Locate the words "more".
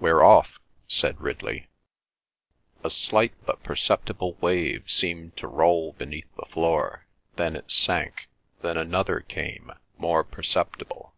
9.96-10.24